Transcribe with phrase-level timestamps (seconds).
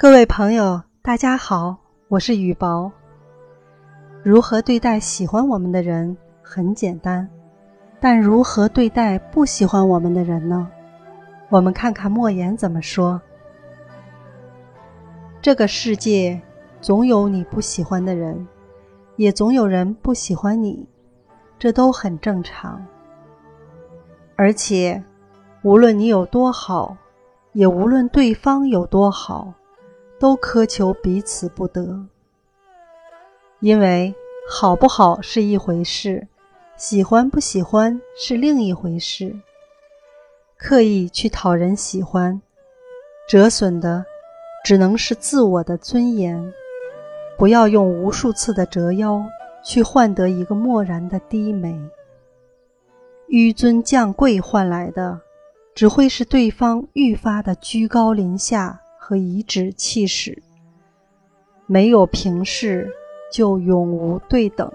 [0.00, 1.76] 各位朋友，大家好，
[2.06, 2.92] 我是雨薄。
[4.22, 7.28] 如何对待喜欢我们的人很简单，
[7.98, 10.70] 但如何对待不喜欢我们的人呢？
[11.48, 13.20] 我们看看莫言怎么说
[15.42, 16.40] ：“这个世界
[16.80, 18.46] 总有你不喜欢的人，
[19.16, 20.88] 也总有人不喜欢你，
[21.58, 22.80] 这都很正常。
[24.36, 25.02] 而且，
[25.64, 26.96] 无论你有多好，
[27.52, 29.52] 也无论对方有多好。”
[30.18, 32.06] 都苛求彼此不得，
[33.60, 34.14] 因为
[34.50, 36.26] 好不好是一回事，
[36.76, 39.38] 喜欢不喜欢是另一回事。
[40.56, 42.40] 刻意去讨人喜欢，
[43.28, 44.04] 折损的
[44.64, 46.52] 只能是自我的尊严。
[47.36, 49.24] 不要用无数次的折腰
[49.62, 51.78] 去换得一个漠然的低眉，
[53.28, 55.20] 纡尊降贵换来的，
[55.76, 58.80] 只会是对方愈发的居高临下。
[59.08, 60.42] 和颐指气使，
[61.64, 62.92] 没有平视，
[63.32, 64.70] 就永无对等。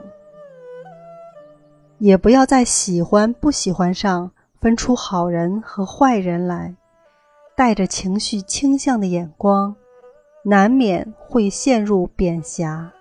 [1.99, 6.73] 也不要在喜欢不喜欢上分出好人和坏人来，
[7.55, 9.75] 带着情绪倾向的眼光，
[10.43, 12.91] 难免会陷入贬狭。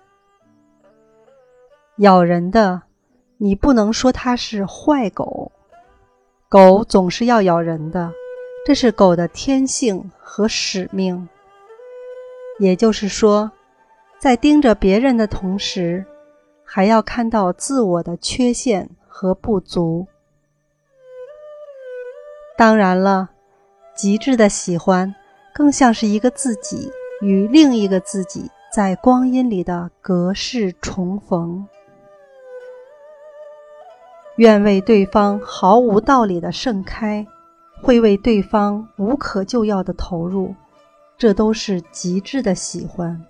[1.97, 2.83] 咬人的，
[3.37, 5.51] 你不能说它是坏狗，
[6.47, 8.11] 狗总是要咬人的。
[8.65, 11.27] 这是狗的天性和使命。
[12.59, 13.51] 也就是说，
[14.19, 16.05] 在盯着别人的同时，
[16.63, 20.07] 还要看到自我的缺陷和不足。
[22.55, 23.31] 当然了，
[23.95, 25.13] 极致的喜欢，
[25.53, 26.89] 更像是一个自己
[27.21, 31.67] 与另一个自己在光阴里的隔世重逢。
[34.37, 37.27] 愿为对方毫无道理的盛开。
[37.83, 40.55] 会为对方无可救药的投入，
[41.17, 43.21] 这都是极致的喜欢。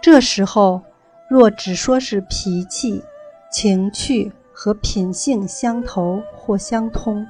[0.00, 0.82] 这时候，
[1.28, 3.02] 若只说是脾气、
[3.50, 7.26] 情趣和品性相投或相通，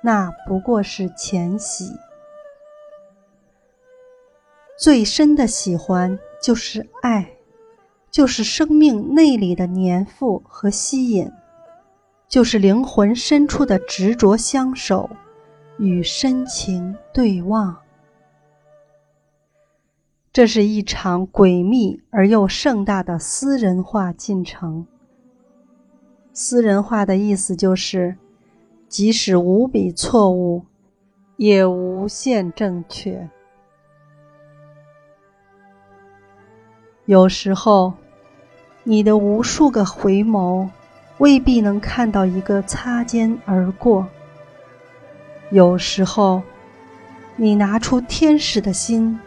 [0.00, 1.92] 那不过是浅喜。
[4.76, 7.30] 最深的喜欢就是爱，
[8.10, 11.30] 就是生命内里的粘附和吸引。
[12.30, 15.10] 就是灵魂深处的执着相守，
[15.78, 17.76] 与深情对望。
[20.32, 24.86] 这是一场诡秘而又盛大的私人化进程。
[26.32, 28.16] 私人化的意思就是，
[28.88, 30.64] 即使无比错误，
[31.36, 33.28] 也无限正确。
[37.06, 37.94] 有时候，
[38.84, 40.70] 你的无数个回眸。
[41.20, 44.08] 未必能看到一个擦肩而过。
[45.50, 46.42] 有时候，
[47.36, 49.20] 你拿出天使的心，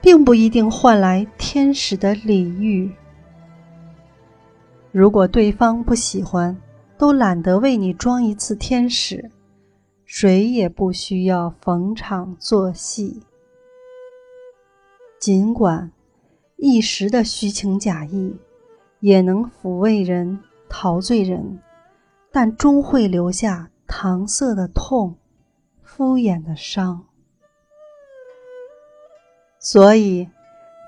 [0.00, 2.90] 并不一定换来天使的礼遇。
[4.90, 6.56] 如果对方不喜欢，
[6.96, 9.30] 都懒得为你装一次天使，
[10.04, 13.22] 谁也不需要逢场作戏。
[15.20, 15.92] 尽管
[16.56, 18.34] 一时的虚情假意，
[18.98, 20.40] 也能抚慰人。
[20.68, 21.60] 陶醉人，
[22.30, 25.16] 但终会留下搪塞的痛、
[25.82, 27.04] 敷衍的伤。
[29.58, 30.28] 所以，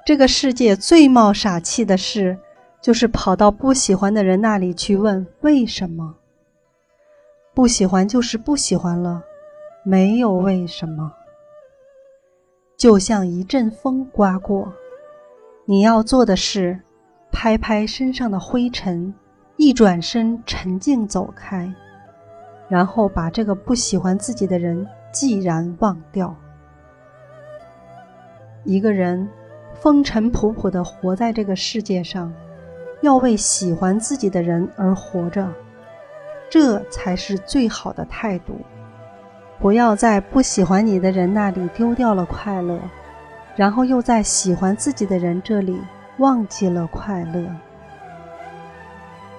[0.07, 2.39] 这个世界最冒傻气的事，
[2.81, 6.17] 就是跑到不喜欢的人那里去问为什么。
[7.53, 9.23] 不喜欢就是不喜欢了，
[9.83, 11.13] 没有为什么。
[12.77, 14.73] 就像一阵风刮过，
[15.67, 16.81] 你要做的是
[17.33, 19.13] 拍拍身上的灰尘。
[19.63, 21.71] 一转身，沉静走开，
[22.67, 26.35] 然后把这个不喜欢自己的人既然忘掉。
[28.65, 29.29] 一个人
[29.75, 32.33] 风尘仆仆地活在这个世界上，
[33.03, 35.47] 要为喜欢自己的人而活着，
[36.49, 38.55] 这才是最好的态度。
[39.59, 42.81] 不要在不喜欢你的人那里丢掉了快乐，
[43.57, 45.79] 然后又在喜欢自己的人这里
[46.17, 47.45] 忘记了快乐。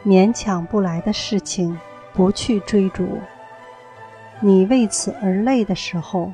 [0.03, 1.77] 勉强不来的事情，
[2.13, 3.07] 不去追逐。
[4.39, 6.31] 你为此而累的时候，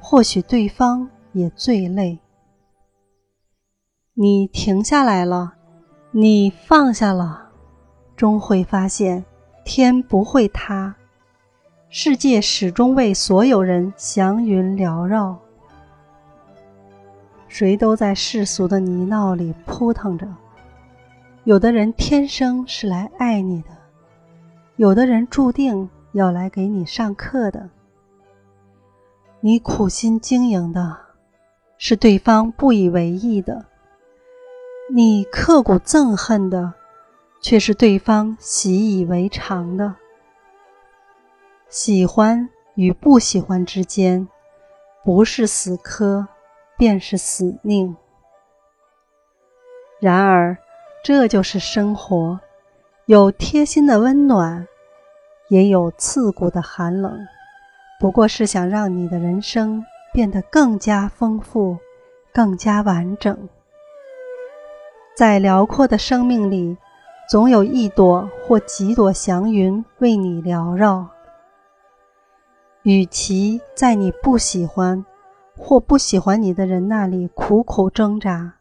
[0.00, 2.18] 或许对方也最累。
[4.14, 5.54] 你停下来了，
[6.12, 7.50] 你放下了，
[8.14, 9.24] 终会发现
[9.64, 10.94] 天不会塌，
[11.88, 15.36] 世界始终为所有人祥云缭绕。
[17.48, 20.28] 谁都在世俗的泥淖里扑腾着。
[21.44, 23.70] 有的人天生是来爱你的，
[24.76, 27.70] 有的人注定要来给你上课的。
[29.40, 30.98] 你苦心经营的，
[31.78, 33.64] 是对方不以为意的；
[34.92, 36.74] 你刻骨憎恨的，
[37.40, 39.94] 却是对方习以为常的。
[41.70, 44.28] 喜欢与不喜欢之间，
[45.02, 46.28] 不是死磕，
[46.76, 47.96] 便是死拧。
[50.00, 50.58] 然而，
[51.02, 52.38] 这就是生活，
[53.06, 54.66] 有贴心的温暖，
[55.48, 57.18] 也有刺骨的寒冷。
[57.98, 61.78] 不过是想让你的人生变得更加丰富，
[62.32, 63.48] 更加完整。
[65.16, 66.76] 在辽阔的生命里，
[67.28, 71.08] 总有一朵或几朵祥云为你缭绕。
[72.82, 75.04] 与其在你不喜欢
[75.56, 78.54] 或不喜欢你的人那里苦苦挣扎，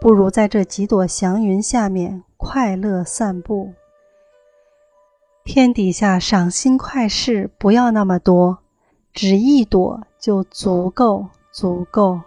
[0.00, 3.74] 不如在这几朵祥云下面快乐散步。
[5.44, 8.58] 天底下赏心快事不要那么多，
[9.12, 12.20] 只一朵就足够，足够。